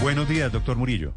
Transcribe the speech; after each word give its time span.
Buenos 0.00 0.28
días, 0.28 0.52
doctor 0.52 0.76
Murillo. 0.76 1.14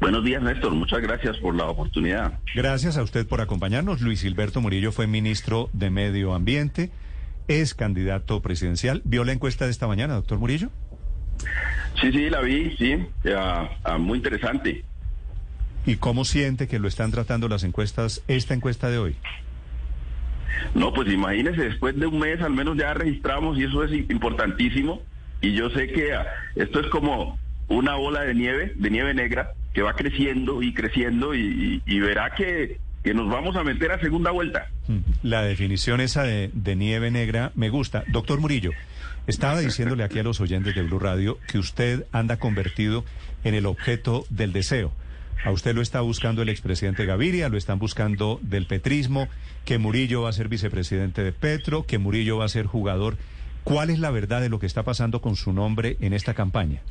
Buenos 0.00 0.24
días, 0.24 0.42
Néstor. 0.42 0.72
Muchas 0.74 1.00
gracias 1.00 1.36
por 1.38 1.54
la 1.54 1.64
oportunidad. 1.64 2.38
Gracias 2.54 2.96
a 2.96 3.02
usted 3.02 3.26
por 3.26 3.40
acompañarnos. 3.40 4.00
Luis 4.00 4.22
Gilberto 4.22 4.60
Murillo 4.60 4.92
fue 4.92 5.06
ministro 5.06 5.70
de 5.72 5.90
Medio 5.90 6.34
Ambiente, 6.34 6.90
es 7.48 7.74
candidato 7.74 8.40
presidencial. 8.42 9.02
¿Vio 9.04 9.24
la 9.24 9.32
encuesta 9.32 9.64
de 9.64 9.70
esta 9.70 9.86
mañana, 9.86 10.14
doctor 10.14 10.38
Murillo? 10.38 10.70
Sí, 12.00 12.12
sí, 12.12 12.30
la 12.30 12.40
vi, 12.40 12.76
sí. 12.76 12.96
muy 13.98 14.18
interesante. 14.18 14.84
¿Y 15.86 15.96
cómo 15.96 16.24
siente 16.24 16.68
que 16.68 16.78
lo 16.78 16.88
están 16.88 17.10
tratando 17.10 17.48
las 17.48 17.64
encuestas, 17.64 18.22
esta 18.28 18.54
encuesta 18.54 18.90
de 18.90 18.98
hoy? 18.98 19.16
No, 20.74 20.92
pues 20.92 21.12
imagínese, 21.12 21.62
después 21.62 21.98
de 21.98 22.06
un 22.06 22.18
mes 22.18 22.40
al 22.40 22.52
menos 22.52 22.76
ya 22.76 22.94
registramos 22.94 23.58
y 23.58 23.64
eso 23.64 23.84
es 23.84 23.92
importantísimo. 23.92 25.02
Y 25.44 25.52
yo 25.52 25.68
sé 25.68 25.88
que 25.88 26.14
ah, 26.14 26.26
esto 26.56 26.80
es 26.80 26.86
como 26.86 27.38
una 27.68 27.96
bola 27.96 28.22
de 28.22 28.34
nieve, 28.34 28.72
de 28.76 28.88
nieve 28.88 29.12
negra, 29.12 29.52
que 29.74 29.82
va 29.82 29.94
creciendo 29.94 30.62
y 30.62 30.72
creciendo 30.72 31.34
y, 31.34 31.82
verá 31.86 32.30
que, 32.34 32.78
que, 33.02 33.12
nos 33.12 33.28
vamos 33.28 33.54
a 33.54 33.62
meter 33.62 33.92
a 33.92 34.00
segunda 34.00 34.30
vuelta. 34.30 34.70
Hmm. 34.88 35.00
La 35.22 35.42
definición 35.42 36.00
esa 36.00 36.22
de, 36.22 36.50
de 36.54 36.76
nieve 36.76 37.10
negra 37.10 37.52
me 37.56 37.68
gusta. 37.68 38.04
Doctor 38.06 38.40
Murillo, 38.40 38.70
estaba 39.26 39.60
diciéndole 39.60 40.02
aquí 40.02 40.18
a 40.18 40.22
los 40.22 40.40
oyentes 40.40 40.74
de 40.74 40.82
Blue 40.82 40.98
Radio 40.98 41.38
que 41.46 41.58
usted 41.58 42.06
anda 42.10 42.38
convertido 42.38 43.04
en 43.42 43.54
el 43.54 43.66
objeto 43.66 44.24
del 44.30 44.54
deseo. 44.54 44.92
A 45.44 45.50
usted 45.50 45.74
lo 45.74 45.82
está 45.82 46.00
buscando 46.00 46.40
el 46.40 46.48
expresidente 46.48 47.04
Gaviria, 47.04 47.50
lo 47.50 47.58
están 47.58 47.78
buscando 47.78 48.40
del 48.40 48.64
petrismo, 48.64 49.28
que 49.66 49.76
Murillo 49.76 50.22
va 50.22 50.30
a 50.30 50.32
ser 50.32 50.48
vicepresidente 50.48 51.22
de 51.22 51.32
Petro, 51.32 51.84
que 51.84 51.98
Murillo 51.98 52.38
va 52.38 52.46
a 52.46 52.48
ser 52.48 52.64
jugador 52.64 53.18
¿Cuál 53.64 53.88
es 53.88 53.98
la 53.98 54.10
verdad 54.10 54.42
de 54.42 54.50
lo 54.50 54.58
que 54.58 54.66
está 54.66 54.82
pasando 54.82 55.22
con 55.22 55.36
su 55.36 55.52
nombre 55.52 55.96
en 56.00 56.12
esta 56.12 56.34
campaña? 56.34 56.82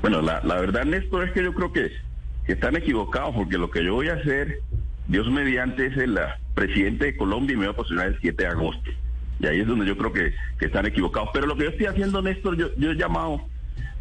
Bueno, 0.00 0.22
la, 0.22 0.40
verdad, 0.40 0.84
Néstor, 0.84 1.24
es 1.24 1.32
que 1.32 1.42
yo 1.42 1.52
creo 1.52 1.72
que, 1.72 1.90
están 2.46 2.76
equivocados 2.76 3.34
porque 3.34 3.58
lo 3.58 3.68
que 3.70 3.84
yo 3.84 3.94
voy 3.94 4.08
a 4.08 4.14
hacer, 4.14 4.60
Dios 5.08 5.28
mediante, 5.28 5.86
es 5.86 5.96
el 5.96 6.16
presidente 6.54 7.06
de 7.06 7.16
Colombia 7.16 7.54
y 7.54 7.56
me 7.56 7.66
voy 7.66 7.74
a 7.74 7.76
posicionar 7.76 8.06
el 8.06 8.20
7 8.20 8.40
de 8.40 8.48
agosto. 8.48 8.90
Y 9.40 9.46
ahí 9.46 9.60
es 9.60 9.66
donde 9.66 9.84
yo 9.84 9.98
creo 9.98 10.12
que, 10.12 10.32
están 10.64 10.86
equivocados. 10.86 11.30
Pero 11.34 11.46
lo 11.46 11.56
que 11.56 11.64
yo 11.64 11.70
estoy 11.70 11.86
haciendo, 11.86 12.22
Néstor, 12.22 12.56
yo, 12.56 12.68
yo 12.76 12.92
he 12.92 12.96
llamado 12.96 13.40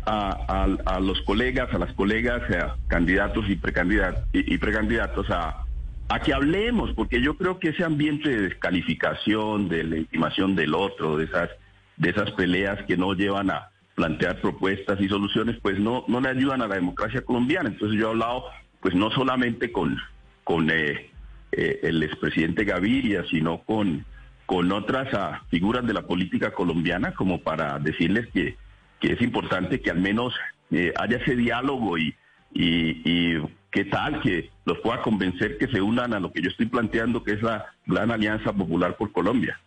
a, 0.06 1.00
los 1.02 1.20
colegas, 1.22 1.74
a 1.74 1.80
las 1.80 1.92
colegas, 1.94 2.44
a 2.52 2.76
candidatos 2.88 3.50
y, 3.50 3.56
precandidatos, 3.56 4.24
y 4.32 4.58
precandidatos 4.60 5.28
a 5.32 5.65
a 6.08 6.20
que 6.20 6.34
hablemos, 6.34 6.94
porque 6.94 7.22
yo 7.22 7.36
creo 7.36 7.60
que 7.60 7.70
ese 7.70 7.84
ambiente 7.84 8.30
de 8.30 8.42
descalificación, 8.50 9.70
de 9.70 9.84
legitimación 9.84 10.56
del 10.56 10.76
otro, 10.76 11.18
de 11.18 11.26
esas, 11.26 11.50
de 11.98 12.10
esas 12.10 12.32
peleas 12.32 12.84
que 12.86 12.96
no 12.96 13.14
llevan 13.14 13.50
a 13.50 13.70
plantear 13.96 14.40
propuestas 14.42 15.00
y 15.02 15.08
soluciones, 15.08 15.58
pues 15.62 15.80
no, 15.80 16.06
no 16.08 16.22
le 16.22 16.30
ayudan 16.30 16.62
a 16.62 16.68
la 16.68 16.76
democracia 16.76 17.22
colombiana. 17.22 17.70
Entonces 17.70 17.98
yo 17.98 18.08
he 18.08 18.12
hablado, 18.12 18.46
pues 18.82 18.94
no 18.94 19.10
solamente 19.12 19.72
con, 19.72 19.98
con 20.44 20.70
eh, 20.70 21.10
eh, 21.52 21.80
el 21.82 22.04
expresidente 22.04 22.66
Gaviria, 22.66 23.24
sino 23.32 23.60
con, 23.64 24.06
con 24.46 24.72
otras 24.72 25.12
ah, 25.14 25.44
figuras 25.50 25.88
de 25.88 25.94
la 25.94 26.04
política 26.04 26.52
colombiana, 26.52 27.14
como 27.14 27.42
para 27.42 27.80
decirles 27.80 28.28
que, 28.32 28.58
que 29.00 29.14
es 29.14 29.22
importante 29.22 29.82
que 29.82 29.90
al 29.90 30.00
menos 30.00 30.36
eh, 30.72 30.94
haya 30.98 31.18
ese 31.18 31.36
diálogo 31.36 31.98
y, 31.98 32.14
y 32.54 33.38
¿Qué 33.76 33.84
tal 33.84 34.22
que 34.22 34.50
los 34.64 34.78
pueda 34.80 35.02
convencer 35.02 35.58
que 35.58 35.68
se 35.68 35.82
unan 35.82 36.14
a 36.14 36.20
lo 36.22 36.32
que 36.32 36.42
yo 36.42 36.50
estoy 36.50 36.68
planteando, 36.68 37.22
que 37.26 37.34
es 37.34 37.42
la 37.42 37.66
gran 37.86 38.10
alianza 38.10 38.54
popular 38.54 38.96
por 38.96 39.12
Colombia? 39.12 39.60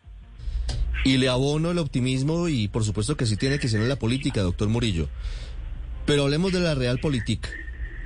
Y 1.05 1.19
le 1.19 1.29
abono 1.29 1.73
el 1.73 1.79
optimismo 1.79 2.49
y 2.49 2.69
por 2.69 2.85
supuesto 2.85 3.19
que 3.19 3.27
sí 3.27 3.37
tiene 3.37 3.59
que 3.59 3.69
ser 3.69 3.83
en 3.83 3.89
la 3.91 3.97
política, 3.97 4.41
doctor 4.41 4.71
Murillo. 4.71 5.11
Pero 6.07 6.23
hablemos 6.23 6.53
de 6.53 6.61
la 6.61 6.75
realpolitik, 6.75 7.51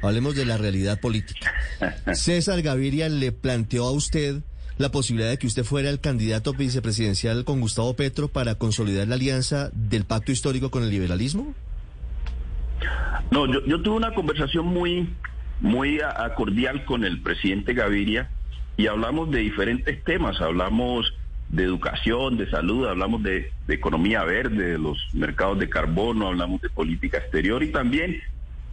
hablemos 0.02 0.34
de 0.34 0.44
la 0.44 0.58
realidad 0.58 0.98
política. 1.00 1.52
César 2.14 2.60
Gaviria 2.62 3.08
le 3.08 3.30
planteó 3.30 3.86
a 3.86 3.92
usted 3.92 4.42
la 4.78 4.90
posibilidad 4.90 5.30
de 5.30 5.38
que 5.38 5.46
usted 5.46 5.62
fuera 5.62 5.88
el 5.88 6.00
candidato 6.00 6.52
vicepresidencial 6.52 7.44
con 7.44 7.60
Gustavo 7.60 7.94
Petro 7.94 8.26
para 8.26 8.56
consolidar 8.56 9.06
la 9.06 9.14
alianza 9.14 9.70
del 9.72 10.04
pacto 10.04 10.32
histórico 10.32 10.68
con 10.68 10.82
el 10.82 10.90
liberalismo? 10.90 11.54
No, 13.30 13.46
yo, 13.46 13.64
yo 13.66 13.80
tuve 13.80 13.94
una 13.94 14.12
conversación 14.12 14.66
muy 14.66 15.08
muy 15.62 16.00
cordial 16.36 16.84
con 16.84 17.04
el 17.04 17.22
presidente 17.22 17.72
Gaviria 17.72 18.28
y 18.76 18.88
hablamos 18.88 19.30
de 19.30 19.38
diferentes 19.38 20.02
temas, 20.04 20.40
hablamos 20.40 21.14
de 21.48 21.64
educación, 21.64 22.36
de 22.36 22.50
salud, 22.50 22.86
hablamos 22.86 23.22
de, 23.22 23.50
economía 23.68 24.24
verde, 24.24 24.72
de 24.72 24.78
los 24.78 24.98
mercados 25.14 25.58
de 25.58 25.70
carbono, 25.70 26.28
hablamos 26.28 26.60
de 26.60 26.68
política 26.68 27.18
exterior 27.18 27.62
y 27.62 27.68
también 27.68 28.20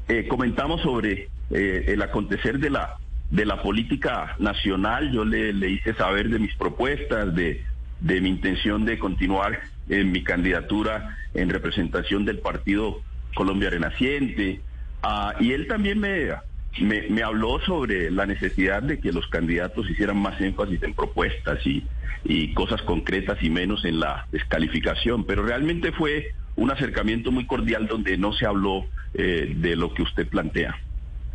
eh, 0.08 0.28
comentamos 0.28 0.82
sobre 0.82 1.30
eh, 1.52 1.86
el 1.88 2.02
acontecer 2.02 2.60
de 2.60 2.70
la 2.70 2.98
de 3.30 3.46
la 3.46 3.62
política 3.62 4.36
nacional. 4.40 5.12
Yo 5.12 5.24
le, 5.24 5.54
le 5.54 5.70
hice 5.70 5.94
saber 5.94 6.30
de 6.30 6.40
mis 6.40 6.56
propuestas, 6.56 7.36
de, 7.36 7.64
de 8.00 8.22
mi 8.22 8.30
intención 8.30 8.86
de 8.86 8.98
continuar 8.98 9.60
en 9.88 10.12
mi 10.12 10.24
candidatura 10.24 11.16
en 11.36 11.50
representación 11.50 12.26
del 12.26 12.40
partido 12.40 13.02
Colombia 13.36 13.70
Renaciente. 13.70 14.62
Ah, 15.04 15.36
y 15.40 15.52
él 15.52 15.68
también 15.68 16.00
me 16.00 16.32
me, 16.84 17.24
habló 17.24 17.60
sobre 17.66 18.12
la 18.12 18.26
necesidad 18.26 18.82
de 18.82 19.00
que 19.00 19.12
los 19.12 19.28
candidatos 19.28 19.90
hicieran 19.90 20.18
más 20.18 20.40
énfasis 20.42 20.82
en 20.84 20.94
propuestas 20.94 21.60
y, 21.66 21.84
cosas 22.54 22.82
concretas 22.82 23.38
y 23.42 23.50
menos 23.50 23.86
en 23.86 24.00
la 24.00 24.28
descalificación, 24.32 25.24
pero 25.24 25.44
realmente 25.44 25.92
fue 25.94 26.34
un 26.58 26.70
acercamiento 26.70 27.32
muy 27.32 27.46
cordial 27.46 27.88
donde 27.88 28.18
no 28.18 28.34
se 28.34 28.46
habló 28.46 28.86
eh, 29.14 29.54
de 29.56 29.76
lo 29.78 29.94
que 29.94 30.02
usted 30.02 30.28
plantea. 30.28 30.76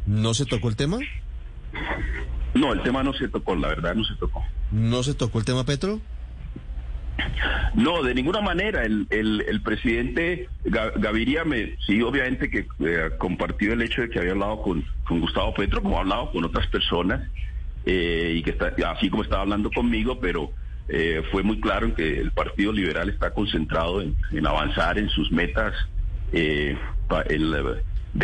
¿No 0.06 0.34
se 0.34 0.44
tocó 0.44 0.68
el 0.68 0.76
tema? 0.76 0.98
No, 2.52 2.72
el 2.72 2.82
tema 2.82 3.02
no 3.02 3.14
se 3.14 3.28
tocó, 3.28 3.56
la 3.56 3.68
verdad 3.68 3.94
no 3.94 4.04
se 4.04 4.14
tocó. 4.16 4.44
¿No 4.70 5.02
se 5.02 5.14
tocó 5.14 5.38
el 5.38 5.44
tema 5.44 5.64
Petro? 5.64 6.00
No, 7.74 8.02
de 8.02 8.14
ninguna 8.14 8.40
manera. 8.40 8.84
El, 8.84 9.06
el, 9.10 9.60
presidente 9.62 10.48
Gaviria 10.64 11.44
me, 11.44 11.76
sí, 11.86 12.00
obviamente 12.02 12.50
que 12.50 12.66
eh, 12.80 13.10
compartió 13.18 13.72
el 13.72 13.82
hecho 13.82 14.02
de 14.02 14.10
que 14.10 14.18
había 14.18 14.32
hablado 14.32 14.62
con, 14.62 14.84
Gustavo 15.08 15.54
Petro, 15.54 15.82
como 15.82 15.98
ha 15.98 16.00
hablado 16.00 16.30
con 16.30 16.44
otras 16.44 16.66
personas, 16.68 17.28
eh, 17.84 18.34
y 18.36 18.42
que 18.42 18.50
está, 18.50 18.74
así 18.90 19.10
como 19.10 19.22
estaba 19.22 19.42
hablando 19.42 19.70
conmigo, 19.70 20.18
pero 20.20 20.52
eh, 20.88 21.22
fue 21.30 21.42
muy 21.42 21.60
claro 21.60 21.94
que 21.94 22.20
el 22.20 22.30
Partido 22.32 22.72
Liberal 22.72 23.08
está 23.08 23.32
concentrado 23.32 24.02
en, 24.02 24.16
avanzar 24.46 24.98
en 24.98 25.08
sus 25.10 25.30
metas 25.30 25.74
de 26.32 26.76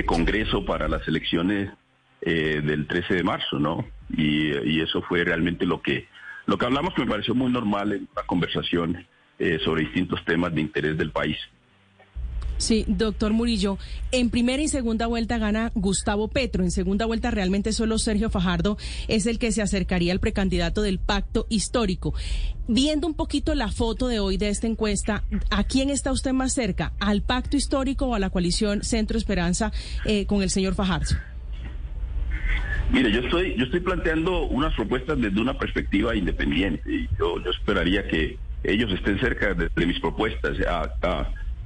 Congreso 0.07 0.65
para 0.65 0.89
las 0.89 1.07
elecciones 1.07 1.71
del 2.22 2.87
13 2.87 3.15
de 3.15 3.22
marzo, 3.22 3.59
¿no? 3.59 3.87
y 4.17 4.81
eso 4.81 5.01
fue 5.03 5.22
realmente 5.25 5.65
lo 5.65 5.81
que 5.81 6.09
lo 6.50 6.59
que 6.59 6.66
hablamos 6.66 6.93
que 6.94 7.03
me 7.03 7.11
pareció 7.12 7.33
muy 7.33 7.49
normal 7.53 7.93
en 7.93 8.09
una 8.11 8.27
conversación 8.27 9.06
eh, 9.38 9.61
sobre 9.65 9.84
distintos 9.84 10.19
temas 10.25 10.53
de 10.53 10.61
interés 10.61 10.99
del 10.99 11.12
país. 11.12 11.37
Sí, 12.59 12.84
doctor 12.88 13.33
Murillo, 13.33 13.78
en 14.11 14.31
primera 14.31 14.60
y 14.60 14.66
segunda 14.66 15.06
vuelta 15.06 15.39
gana 15.39 15.71
Gustavo 15.77 16.27
Petro, 16.27 16.65
en 16.65 16.72
segunda 16.72 17.06
vuelta 17.06 17.31
realmente 17.31 17.72
solo 17.72 17.99
Sergio 17.99 18.31
Fajardo 18.31 18.78
es 19.06 19.27
el 19.27 19.39
que 19.39 19.53
se 19.53 19.62
acercaría 19.62 20.12
al 20.12 20.19
precandidato 20.19 20.83
del 20.83 20.99
pacto 20.99 21.47
histórico. 21.50 22.15
Viendo 22.66 23.06
un 23.06 23.15
poquito 23.15 23.55
la 23.55 23.71
foto 23.71 24.09
de 24.09 24.19
hoy 24.19 24.37
de 24.37 24.49
esta 24.49 24.66
encuesta, 24.66 25.22
¿a 25.50 25.62
quién 25.62 25.89
está 25.89 26.10
usted 26.10 26.33
más 26.33 26.53
cerca? 26.53 26.93
¿Al 26.99 27.22
pacto 27.22 27.56
histórico 27.56 28.06
o 28.06 28.15
a 28.16 28.19
la 28.19 28.31
coalición 28.31 28.83
Centro 28.83 29.16
Esperanza 29.16 29.71
eh, 30.05 30.27
con 30.27 30.43
el 30.43 30.50
señor 30.50 30.75
Fajardo? 30.75 31.29
Mire, 32.93 33.12
yo 33.12 33.21
estoy, 33.21 33.55
yo 33.56 33.65
estoy 33.65 33.81
planteando 33.81 34.43
unas 34.47 34.75
propuestas 34.75 35.21
desde 35.21 35.41
una 35.41 35.55
perspectiva 35.55 36.15
independiente 36.17 36.91
y 36.93 37.09
yo, 37.19 37.37
esperaría 37.51 38.06
que 38.09 38.37
ellos 38.65 38.91
estén 38.93 39.21
cerca 39.21 39.55
de, 39.55 39.87
mis 39.87 40.01
propuestas. 40.01 40.56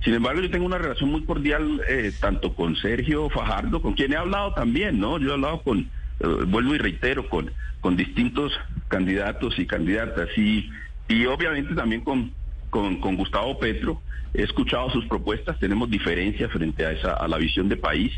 sin 0.04 0.14
embargo, 0.14 0.42
yo 0.42 0.50
tengo 0.50 0.66
una 0.66 0.78
relación 0.78 1.10
muy 1.10 1.24
cordial 1.24 1.80
eh, 1.88 2.12
tanto 2.20 2.54
con 2.54 2.76
Sergio 2.76 3.30
Fajardo, 3.30 3.80
con 3.80 3.94
quien 3.94 4.12
he 4.12 4.16
hablado 4.16 4.52
también, 4.52 5.00
¿no? 5.00 5.18
Yo 5.18 5.30
he 5.30 5.32
hablado 5.32 5.62
con, 5.62 5.78
eh, 5.78 6.26
vuelvo 6.46 6.74
y 6.74 6.78
reitero, 6.78 7.28
con, 7.28 7.50
con 7.80 7.96
distintos 7.96 8.52
candidatos 8.88 9.58
y 9.58 9.66
candidatas 9.66 10.28
y, 10.36 10.70
y 11.08 11.24
obviamente 11.24 11.74
también 11.74 12.02
con, 12.02 12.32
con, 12.68 13.00
con 13.00 13.16
Gustavo 13.16 13.58
Petro. 13.58 14.02
He 14.34 14.42
escuchado 14.42 14.90
sus 14.90 15.06
propuestas, 15.06 15.58
tenemos 15.58 15.88
diferencias 15.88 16.50
frente 16.50 16.84
a 16.84 16.92
esa 16.92 17.14
a 17.14 17.28
la 17.28 17.38
visión 17.38 17.68
de 17.68 17.76
país 17.76 18.12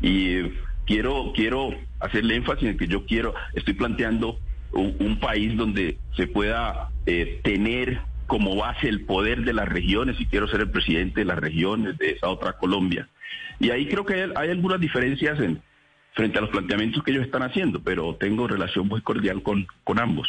y 0.00 0.40
quiero, 0.88 1.32
quiero 1.34 1.74
hacerle 2.00 2.36
énfasis 2.36 2.70
en 2.70 2.78
que 2.78 2.88
yo 2.88 3.04
quiero, 3.04 3.34
estoy 3.52 3.74
planteando 3.74 4.40
un, 4.72 5.18
país 5.20 5.56
donde 5.56 5.98
se 6.16 6.26
pueda 6.26 6.90
eh, 7.06 7.40
tener 7.44 8.00
como 8.26 8.56
base 8.56 8.88
el 8.88 9.04
poder 9.04 9.44
de 9.44 9.52
las 9.52 9.68
regiones 9.68 10.20
y 10.20 10.26
quiero 10.26 10.48
ser 10.48 10.60
el 10.60 10.70
presidente 10.70 11.20
de 11.20 11.26
las 11.26 11.38
regiones 11.38 11.98
de 11.98 12.10
esa 12.10 12.28
otra 12.28 12.54
Colombia. 12.54 13.08
Y 13.60 13.70
ahí 13.70 13.86
creo 13.86 14.04
que 14.04 14.30
hay, 14.34 14.50
algunas 14.50 14.80
diferencias 14.80 15.38
en, 15.40 15.60
frente 16.12 16.38
a 16.38 16.40
los 16.40 16.50
planteamientos 16.50 17.02
que 17.02 17.10
ellos 17.10 17.24
están 17.24 17.42
haciendo, 17.42 17.82
pero 17.82 18.14
tengo 18.14 18.46
relación 18.46 18.88
muy 18.88 19.00
cordial 19.02 19.42
con, 19.42 19.66
con 19.84 19.98
ambos. 19.98 20.28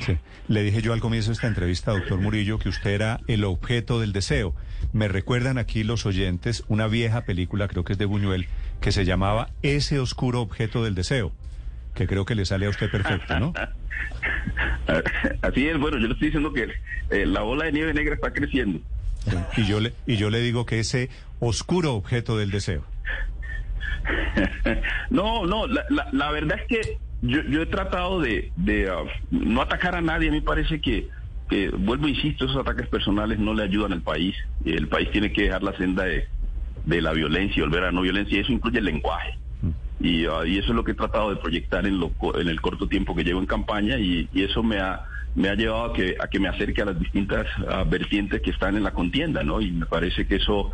Sí. 0.00 0.16
Le 0.48 0.62
dije 0.62 0.80
yo 0.82 0.92
al 0.92 1.00
comienzo 1.00 1.28
de 1.30 1.34
esta 1.34 1.46
entrevista, 1.46 1.92
doctor 1.92 2.20
Murillo, 2.20 2.58
que 2.58 2.68
usted 2.68 2.90
era 2.90 3.20
el 3.26 3.44
objeto 3.44 4.00
del 4.00 4.12
deseo. 4.12 4.54
Me 4.92 5.08
recuerdan 5.08 5.58
aquí 5.58 5.84
los 5.84 6.06
oyentes 6.06 6.64
una 6.68 6.86
vieja 6.86 7.22
película, 7.22 7.68
creo 7.68 7.84
que 7.84 7.92
es 7.92 7.98
de 7.98 8.04
Buñuel, 8.06 8.46
que 8.80 8.92
se 8.92 9.04
llamaba 9.04 9.50
Ese 9.62 9.98
oscuro 9.98 10.40
objeto 10.40 10.84
del 10.84 10.94
deseo, 10.94 11.32
que 11.94 12.06
creo 12.06 12.24
que 12.24 12.34
le 12.34 12.44
sale 12.44 12.66
a 12.66 12.70
usted 12.70 12.90
perfecto, 12.90 13.38
¿no? 13.38 13.52
Así 15.42 15.68
es, 15.68 15.78
bueno, 15.78 15.98
yo 15.98 16.06
le 16.06 16.12
estoy 16.14 16.28
diciendo 16.28 16.52
que 16.52 16.68
eh, 17.10 17.26
la 17.26 17.42
ola 17.42 17.66
de 17.66 17.72
nieve 17.72 17.92
negra 17.92 18.14
está 18.14 18.32
creciendo. 18.32 18.80
Sí. 19.24 19.62
Y 19.62 19.66
yo 19.66 19.80
le 19.80 19.92
y 20.06 20.16
yo 20.16 20.30
le 20.30 20.40
digo 20.40 20.64
que 20.64 20.78
ese 20.78 21.10
oscuro 21.40 21.94
objeto 21.94 22.38
del 22.38 22.50
deseo. 22.50 22.84
no, 25.10 25.44
no, 25.46 25.66
la, 25.66 25.84
la, 25.90 26.08
la 26.12 26.30
verdad 26.30 26.58
es 26.60 26.66
que 26.68 26.98
yo, 27.22 27.42
yo 27.42 27.62
he 27.62 27.66
tratado 27.66 28.20
de, 28.20 28.52
de 28.56 28.90
uh, 28.90 29.06
no 29.30 29.62
atacar 29.62 29.96
a 29.96 30.00
nadie. 30.00 30.28
A 30.28 30.32
mí 30.32 30.40
parece 30.40 30.80
que, 30.80 31.08
que, 31.48 31.70
vuelvo, 31.70 32.08
insisto, 32.08 32.44
esos 32.44 32.58
ataques 32.58 32.88
personales 32.88 33.38
no 33.38 33.54
le 33.54 33.64
ayudan 33.64 33.92
al 33.92 34.02
país. 34.02 34.36
El 34.64 34.88
país 34.88 35.10
tiene 35.10 35.32
que 35.32 35.44
dejar 35.44 35.62
la 35.62 35.76
senda 35.76 36.04
de, 36.04 36.26
la 36.86 37.12
violencia 37.12 37.58
y 37.58 37.62
volver 37.62 37.82
a 37.82 37.86
la 37.86 37.92
no 37.92 38.02
violencia. 38.02 38.36
Y 38.36 38.40
eso 38.40 38.52
incluye 38.52 38.78
el 38.78 38.84
lenguaje. 38.84 39.38
Y, 40.00 40.26
uh, 40.26 40.44
y, 40.44 40.58
eso 40.58 40.68
es 40.68 40.74
lo 40.74 40.84
que 40.84 40.92
he 40.92 40.94
tratado 40.94 41.30
de 41.30 41.36
proyectar 41.36 41.86
en, 41.86 41.98
lo, 41.98 42.12
en 42.40 42.48
el 42.48 42.60
corto 42.60 42.86
tiempo 42.86 43.16
que 43.16 43.24
llevo 43.24 43.40
en 43.40 43.46
campaña 43.46 43.98
y, 43.98 44.28
y 44.32 44.44
eso 44.44 44.62
me 44.62 44.78
ha 44.78 45.04
me 45.34 45.50
ha 45.50 45.54
llevado 45.54 45.84
a 45.84 45.92
que, 45.92 46.16
a 46.18 46.26
que 46.26 46.40
me 46.40 46.48
acerque 46.48 46.82
a 46.82 46.86
las 46.86 46.98
distintas 46.98 47.46
uh, 47.58 47.88
vertientes 47.88 48.40
que 48.40 48.50
están 48.50 48.76
en 48.76 48.82
la 48.82 48.92
contienda, 48.92 49.44
¿no? 49.44 49.60
Y 49.60 49.70
me 49.70 49.86
parece 49.86 50.26
que 50.26 50.36
eso, 50.36 50.72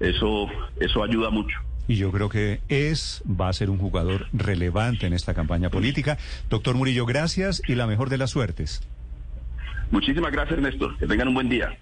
eso, 0.00 0.48
eso 0.80 1.02
ayuda 1.02 1.28
mucho 1.28 1.58
y 1.88 1.96
yo 1.96 2.10
creo 2.10 2.28
que 2.28 2.60
es, 2.68 3.22
va 3.28 3.48
a 3.48 3.52
ser 3.52 3.70
un 3.70 3.78
jugador 3.78 4.26
relevante 4.32 5.06
en 5.06 5.12
esta 5.12 5.34
campaña 5.34 5.70
política. 5.70 6.18
Doctor 6.50 6.76
Murillo, 6.76 7.06
gracias 7.06 7.62
y 7.66 7.74
la 7.74 7.86
mejor 7.86 8.10
de 8.10 8.18
las 8.18 8.30
suertes. 8.30 8.82
Muchísimas 9.90 10.32
gracias, 10.32 10.58
Néstor. 10.60 10.96
Que 10.98 11.06
tengan 11.06 11.28
un 11.28 11.34
buen 11.34 11.48
día. 11.48 11.78